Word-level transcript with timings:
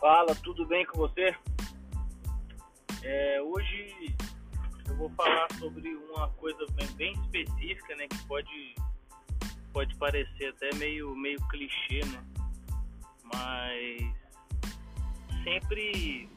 Fala, 0.00 0.34
tudo 0.36 0.66
bem 0.66 0.86
com 0.86 0.96
você? 0.96 1.36
É, 3.02 3.42
hoje 3.42 4.16
eu 4.88 4.96
vou 4.96 5.10
falar 5.10 5.46
sobre 5.58 5.94
uma 5.94 6.26
coisa 6.30 6.64
bem, 6.72 6.88
bem, 6.94 7.12
específica, 7.12 7.94
né? 7.96 8.08
Que 8.08 8.26
pode, 8.26 8.74
pode 9.74 9.94
parecer 9.96 10.54
até 10.56 10.74
meio, 10.76 11.14
meio 11.14 11.38
clichê, 11.48 12.00
né? 12.06 12.24
Mas 13.24 14.00
sempre 15.44 16.30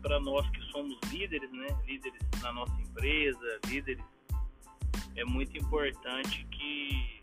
para 0.00 0.18
nós 0.20 0.48
que 0.48 0.62
somos 0.72 0.98
líderes, 1.10 1.52
né? 1.52 1.66
Líderes 1.86 2.22
na 2.40 2.50
nossa 2.50 2.80
empresa, 2.80 3.60
líderes, 3.66 4.04
é 5.16 5.24
muito 5.26 5.54
importante 5.58 6.46
que, 6.46 7.20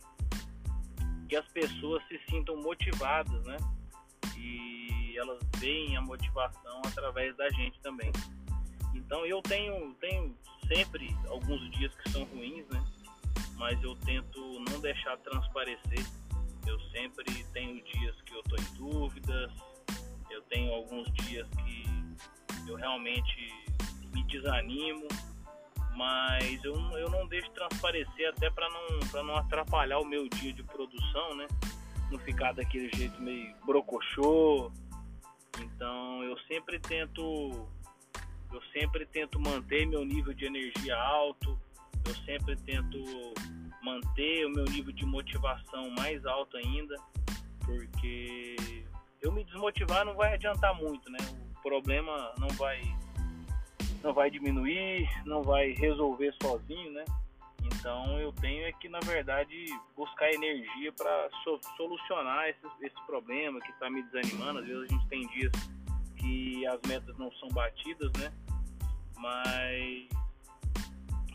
que 1.27 1.35
as 1.35 1.47
pessoas 1.47 2.07
se 2.09 2.21
sintam 2.29 2.61
motivadas, 2.61 3.43
né? 3.43 3.57
E 4.37 5.04
elas 5.17 5.39
veem 5.57 5.95
a 5.97 6.01
motivação 6.01 6.81
através 6.85 7.35
da 7.37 7.49
gente 7.51 7.79
também. 7.81 8.11
Então 8.93 9.25
eu 9.25 9.41
tenho, 9.41 9.93
tenho 9.95 10.35
sempre 10.67 11.15
alguns 11.27 11.69
dias 11.71 11.93
que 11.95 12.09
são 12.09 12.23
ruins, 12.25 12.65
né? 12.69 12.83
Mas 13.57 13.81
eu 13.83 13.95
tento 13.97 14.39
não 14.69 14.79
deixar 14.79 15.17
transparecer. 15.19 16.05
Eu 16.65 16.79
sempre 16.91 17.43
tenho 17.53 17.83
dias 17.83 18.15
que 18.21 18.33
eu 18.33 18.39
estou 18.39 18.59
em 18.59 18.77
dúvidas, 18.77 19.51
eu 20.29 20.41
tenho 20.43 20.73
alguns 20.73 21.11
dias 21.13 21.47
que 21.63 22.69
eu 22.69 22.75
realmente 22.75 23.53
me 24.13 24.23
desanimo, 24.23 25.07
mas 25.95 26.63
eu, 26.63 26.73
eu 26.97 27.09
não 27.09 27.27
deixo 27.27 27.49
transparecer 27.51 28.29
até 28.29 28.49
para 28.49 28.67
não, 28.69 29.23
não 29.23 29.37
atrapalhar 29.37 29.99
o 29.99 30.05
meu 30.05 30.27
dia 30.29 30.51
de 30.51 30.63
produção, 30.63 31.35
né? 31.35 31.47
Não 32.11 32.19
ficar 32.19 32.53
daquele 32.53 32.89
jeito 32.95 33.21
meio 33.21 33.55
brocochô. 33.65 34.71
Então 35.59 36.23
eu 36.23 36.37
sempre 36.47 36.79
tento 36.79 37.67
eu 38.51 38.61
sempre 38.71 39.05
tento 39.07 39.39
manter 39.39 39.85
meu 39.85 40.05
nível 40.05 40.33
de 40.33 40.45
energia 40.45 40.95
alto, 40.95 41.59
eu 42.05 42.15
sempre 42.23 42.55
tento 42.55 42.97
manter 43.83 44.45
o 44.45 44.49
meu 44.49 44.65
nível 44.65 44.93
de 44.93 45.05
motivação 45.05 45.89
mais 45.91 46.25
alto 46.25 46.55
ainda, 46.57 46.95
porque 47.65 48.55
eu 49.21 49.31
me 49.31 49.43
desmotivar 49.43 50.05
não 50.05 50.15
vai 50.15 50.33
adiantar 50.33 50.73
muito, 50.75 51.09
né? 51.11 51.19
O 51.57 51.61
problema 51.61 52.33
não 52.37 52.47
vai 52.49 52.81
não 54.03 54.13
vai 54.13 54.29
diminuir, 54.29 55.09
não 55.25 55.41
vai 55.41 55.71
resolver 55.71 56.33
sozinho, 56.41 56.91
né? 56.91 57.03
Então 57.85 58.19
eu 58.19 58.33
tenho 58.33 58.65
é 58.65 58.71
que 58.71 58.89
na 58.89 58.99
verdade 59.01 59.67
buscar 59.95 60.33
energia 60.33 60.91
para 60.93 61.29
so 61.43 61.61
solucionar 61.77 62.49
esse, 62.49 62.65
esse 62.81 63.05
problema 63.05 63.61
que 63.61 63.69
está 63.69 63.91
me 63.91 64.01
desanimando. 64.01 64.57
Às 64.57 64.65
vezes 64.65 64.89
a 64.89 64.93
gente 64.95 65.07
tem 65.07 65.27
dias 65.27 65.51
que 66.15 66.65
as 66.65 66.81
metas 66.87 67.15
não 67.19 67.31
são 67.33 67.47
batidas, 67.49 68.11
né? 68.13 68.33
Mas 69.17 70.09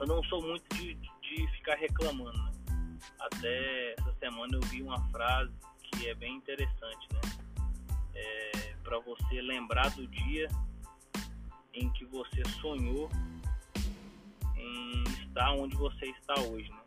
eu 0.01 0.07
não 0.09 0.25
sou 0.25 0.43
muito 0.43 0.65
de, 0.75 0.95
de 0.95 1.47
ficar 1.53 1.77
reclamando. 1.77 2.37
Né? 2.37 2.53
Até 3.21 3.93
essa 3.93 4.13
semana 4.15 4.51
eu 4.53 4.61
vi 4.63 4.83
uma 4.83 4.99
frase 5.11 5.53
que 5.85 6.09
é 6.09 6.17
bem 6.17 6.35
interessante, 6.35 7.09
né? 7.13 7.21
É, 8.13 8.75
para 8.83 8.99
você 8.99 9.41
lembrar 9.41 9.89
do 9.91 10.05
dia 10.05 10.49
em 11.75 11.89
que 11.91 12.05
você 12.07 12.43
sonhou 12.61 13.09
em 14.57 15.20
estar 15.31 15.53
onde 15.53 15.77
você 15.77 16.07
está 16.07 16.35
hoje, 16.41 16.69
né? 16.71 16.81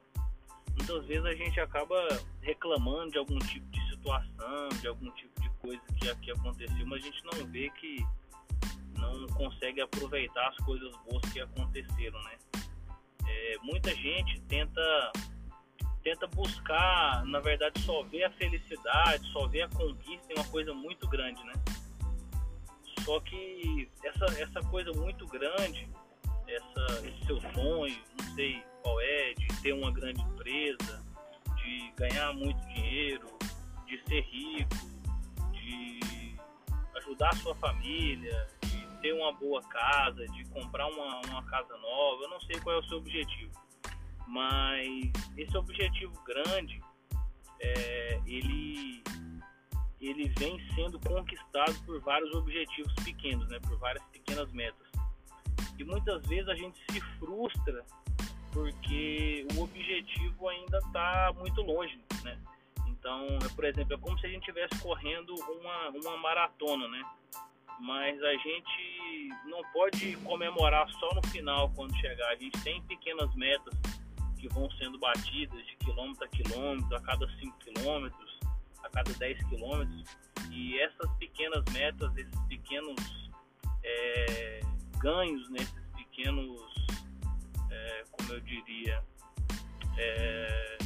Muitas 0.78 1.06
vezes 1.06 1.26
a 1.26 1.34
gente 1.34 1.60
acaba 1.60 1.96
reclamando 2.42 3.12
de 3.12 3.18
algum 3.18 3.40
tipo 3.40 3.66
de 3.72 3.90
situação, 3.90 4.70
de 4.82 4.88
algum 4.88 5.10
tipo 5.12 5.42
de 5.42 5.50
coisa 5.62 5.82
que 6.00 6.10
aqui 6.10 6.32
aconteceu, 6.32 6.86
mas 6.86 7.04
a 7.04 7.06
gente 7.06 7.24
não 7.26 7.46
vê 7.48 7.70
que 7.72 8.06
não 8.98 9.28
consegue 9.28 9.82
aproveitar 9.82 10.50
as 10.50 10.58
coisas 10.58 10.92
boas 11.10 11.22
que 11.32 11.40
aconteceram, 11.40 12.22
né? 12.24 12.38
É, 13.26 13.58
muita 13.64 13.94
gente 13.96 14.42
tenta 14.42 15.12
tenta 16.04 16.28
buscar, 16.28 17.26
na 17.26 17.40
verdade, 17.40 17.80
só 17.82 18.04
ver 18.04 18.26
a 18.26 18.32
felicidade, 18.32 19.26
só 19.32 19.48
ver 19.48 19.62
a 19.62 19.70
conquista 19.70 20.34
em 20.34 20.36
uma 20.36 20.46
coisa 20.50 20.74
muito 20.74 21.08
grande, 21.08 21.42
né? 21.46 21.54
Só 23.06 23.22
que 23.22 23.90
essa, 24.04 24.26
essa 24.38 24.60
coisa 24.70 24.92
muito 24.92 25.26
grande, 25.28 25.88
essa, 26.48 27.08
esse 27.08 27.26
seu 27.26 27.40
sonho, 27.54 27.98
não 28.20 28.36
sei 28.36 28.64
qual 28.82 29.00
é, 29.00 29.34
de 29.34 29.48
ter 29.62 29.74
uma 29.74 29.92
grande 29.92 30.22
empresa, 30.22 31.04
de 31.56 31.92
ganhar 31.98 32.34
muito 32.34 32.60
dinheiro, 32.68 33.28
de 33.86 34.02
ser 34.08 34.22
rico, 34.22 34.76
de 35.52 36.36
ajudar 36.96 37.30
a 37.30 37.36
sua 37.38 37.56
família, 37.56 38.48
ter 39.04 39.14
uma 39.14 39.34
boa 39.34 39.62
casa, 39.64 40.26
de 40.30 40.46
comprar 40.46 40.88
uma, 40.88 41.20
uma 41.28 41.44
casa 41.44 41.78
nova, 41.78 42.24
eu 42.24 42.30
não 42.30 42.40
sei 42.40 42.58
qual 42.62 42.78
é 42.78 42.80
o 42.80 42.84
seu 42.86 42.98
objetivo. 43.00 43.52
Mas 44.26 45.12
esse 45.38 45.56
objetivo 45.58 46.14
grande, 46.24 46.82
é, 47.60 48.22
ele, 48.26 49.04
ele 50.00 50.30
vem 50.40 50.58
sendo 50.74 50.98
conquistado 51.02 51.74
por 51.86 52.00
vários 52.00 52.34
objetivos 52.34 52.94
pequenos, 53.04 53.46
né, 53.50 53.60
por 53.60 53.78
várias 53.78 54.04
pequenas 54.06 54.50
metas. 54.54 54.93
E 55.78 55.84
muitas 55.84 56.26
vezes 56.28 56.48
a 56.48 56.56
gente 56.56 56.80
se 56.92 57.02
frustra 57.20 57.84
porque 58.52 59.48
o 59.56 59.64
objetivo 59.64 60.48
ainda 60.48 60.78
está 60.78 61.34
muito 61.38 61.62
longe, 61.62 62.00
né? 62.24 62.38
Então, 62.88 63.40
por 63.56 63.66
exemplo, 63.66 63.94
é 63.94 63.98
como 63.98 64.18
se 64.20 64.28
a 64.28 64.30
gente 64.30 64.42
estivesse 64.42 64.82
correndo 64.82 65.34
uma, 65.34 65.90
uma 65.90 66.18
maratona, 66.18 66.88
né? 66.88 67.04
mas 67.80 68.22
a 68.24 68.34
gente 68.34 69.30
não 69.46 69.62
pode 69.72 70.16
comemorar 70.18 70.90
só 70.92 71.14
no 71.14 71.28
final 71.28 71.70
quando 71.76 71.96
chegar. 71.98 72.30
A 72.30 72.36
gente 72.36 72.62
tem 72.64 72.82
pequenas 72.84 73.34
metas 73.36 73.74
que 74.40 74.48
vão 74.50 74.70
sendo 74.72 74.98
batidas 75.00 75.66
de 75.66 75.76
quilômetro 75.78 76.24
a 76.24 76.28
quilômetro, 76.28 76.96
a 76.96 77.02
cada 77.02 77.28
5 77.40 77.58
quilômetros, 77.60 78.40
a 78.84 78.90
cada 78.90 79.12
10 79.14 79.44
quilômetros. 79.50 80.04
E 80.52 80.80
essas 80.80 81.12
pequenas 81.18 81.64
metas, 81.74 82.16
esses 82.16 82.40
pequenos 82.48 83.32
é, 83.84 84.62
ganhos, 85.04 85.50
né, 85.50 85.58
esses 85.60 85.86
pequenos, 85.98 86.62
é, 87.70 88.04
como 88.10 88.34
eu 88.34 88.40
diria, 88.40 89.04
é, 89.98 90.78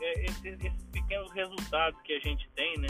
é, 0.00 0.24
esses, 0.24 0.64
esses 0.64 0.84
pequenos 0.90 1.30
resultados 1.32 2.00
que 2.02 2.14
a 2.14 2.20
gente 2.20 2.48
tem, 2.56 2.78
né? 2.78 2.88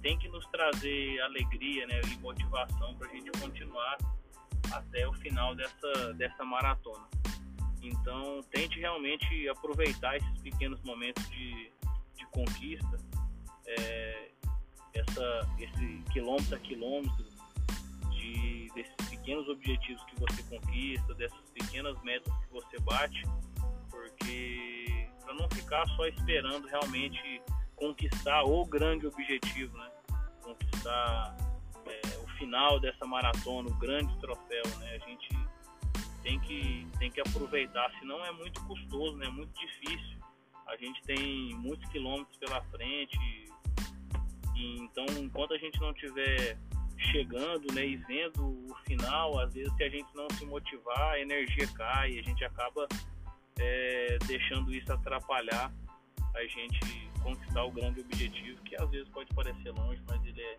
tem 0.00 0.16
que 0.18 0.28
nos 0.28 0.46
trazer 0.46 1.20
alegria 1.22 1.86
né, 1.86 2.00
e 2.12 2.18
motivação 2.18 2.94
para 2.94 3.08
a 3.08 3.10
gente 3.10 3.30
continuar 3.40 3.98
até 4.70 5.08
o 5.08 5.12
final 5.14 5.54
dessa, 5.56 6.14
dessa 6.14 6.44
maratona. 6.44 7.08
Então, 7.82 8.40
tente 8.50 8.78
realmente 8.78 9.48
aproveitar 9.48 10.16
esses 10.16 10.38
pequenos 10.40 10.80
momentos 10.82 11.26
de, 11.30 11.70
de 12.16 12.26
conquista, 12.26 12.96
é, 13.66 14.30
essa, 14.94 15.48
esse 15.58 16.04
quilômetro 16.12 16.54
a 16.54 16.58
quilômetro, 16.60 17.24
de, 18.10 18.70
desses 18.74 18.94
pequenos 19.24 19.48
objetivos 19.48 20.04
que 20.04 20.20
você 20.20 20.42
conquista, 20.42 21.14
dessas 21.14 21.50
pequenas 21.54 22.00
metas 22.02 22.30
que 22.44 22.52
você 22.52 22.78
bate, 22.80 23.22
porque 23.90 25.08
para 25.24 25.34
não 25.34 25.48
ficar 25.48 25.86
só 25.96 26.06
esperando 26.06 26.68
realmente 26.68 27.40
conquistar 27.74 28.44
o 28.44 28.66
grande 28.66 29.06
objetivo, 29.06 29.78
né? 29.78 29.90
conquistar 30.42 31.34
é, 31.86 32.18
o 32.18 32.28
final 32.36 32.78
dessa 32.78 33.06
maratona, 33.06 33.70
o 33.70 33.74
grande 33.76 34.14
troféu, 34.18 34.62
né? 34.78 35.00
A 35.02 35.08
gente 35.08 35.28
tem 36.22 36.38
que, 36.40 36.86
tem 36.98 37.10
que 37.10 37.20
aproveitar, 37.22 37.90
senão 37.98 38.22
é 38.26 38.32
muito 38.32 38.62
custoso, 38.66 39.16
né? 39.16 39.26
É 39.26 39.30
muito 39.30 39.58
difícil. 39.58 40.18
A 40.66 40.76
gente 40.76 41.02
tem 41.04 41.54
muitos 41.54 41.88
quilômetros 41.90 42.36
pela 42.36 42.62
frente, 42.64 43.18
e, 44.54 44.76
então 44.80 45.06
enquanto 45.18 45.54
a 45.54 45.58
gente 45.58 45.80
não 45.80 45.94
tiver 45.94 46.58
chegando 46.98 47.72
né, 47.74 47.86
e 47.86 47.96
vendo 47.96 48.44
o 48.70 48.74
final, 48.86 49.38
às 49.40 49.52
vezes 49.52 49.72
se 49.76 49.84
a 49.84 49.88
gente 49.88 50.08
não 50.14 50.28
se 50.30 50.44
motivar, 50.46 51.12
a 51.12 51.20
energia 51.20 51.66
cai, 51.74 52.18
a 52.18 52.22
gente 52.22 52.44
acaba 52.44 52.86
é, 53.58 54.18
deixando 54.26 54.74
isso 54.74 54.92
atrapalhar 54.92 55.72
a 56.34 56.46
gente 56.46 57.08
conquistar 57.22 57.64
o 57.64 57.70
grande 57.70 58.00
objetivo, 58.00 58.60
que 58.62 58.76
às 58.76 58.90
vezes 58.90 59.08
pode 59.10 59.32
parecer 59.34 59.70
longe, 59.70 60.02
mas 60.08 60.22
ele 60.26 60.42
é, 60.42 60.58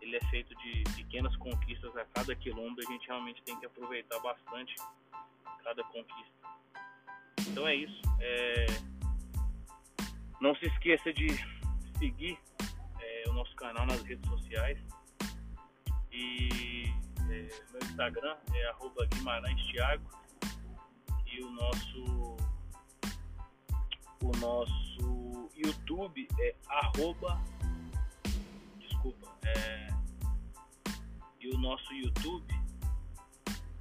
ele 0.00 0.16
é 0.16 0.20
feito 0.26 0.54
de 0.56 0.84
pequenas 0.94 1.34
conquistas 1.36 1.96
a 1.96 2.04
cada 2.04 2.34
quilômetro. 2.36 2.84
A 2.86 2.92
gente 2.92 3.06
realmente 3.08 3.42
tem 3.42 3.58
que 3.58 3.66
aproveitar 3.66 4.18
bastante 4.20 4.74
cada 5.64 5.82
conquista. 5.84 6.32
Então 7.48 7.66
é 7.66 7.74
isso. 7.74 8.02
É... 8.20 8.66
Não 10.40 10.54
se 10.56 10.66
esqueça 10.66 11.12
de 11.12 11.28
seguir 11.98 12.38
é, 13.00 13.24
o 13.28 13.32
nosso 13.32 13.54
canal 13.56 13.86
nas 13.86 14.02
redes 14.02 14.28
sociais. 14.28 14.78
E 16.16 16.94
é, 17.28 17.48
meu 17.72 17.82
Instagram 17.82 18.36
é 18.54 18.68
arroba 18.70 19.04
Guimarães 19.06 19.62
Thiago. 19.70 20.10
E 21.26 21.42
o 21.42 21.50
nosso 21.50 22.36
o 24.22 24.36
nosso 24.38 25.50
YouTube 25.54 26.26
é 26.40 26.54
arroba, 26.68 27.38
desculpa, 28.78 29.36
é 29.44 29.88
e 31.38 31.48
o 31.50 31.58
nosso 31.58 31.92
YouTube 31.92 32.54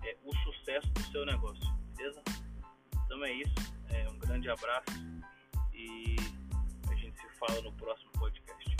é 0.04 0.18
o 0.26 0.36
sucesso 0.38 0.88
do 0.90 1.02
seu 1.12 1.26
negócio, 1.26 1.74
beleza? 1.96 2.22
Então 3.06 3.24
é 3.24 3.32
isso, 3.32 3.56
é 3.90 4.10
um 4.10 4.20
grande 4.20 4.50
abraço 4.50 4.92
e 5.74 6.18
a 6.92 6.96
gente 6.96 7.18
se 7.18 7.30
fala 7.40 7.62
no 7.62 7.72
próximo 7.72 8.12
podcast. 8.12 8.75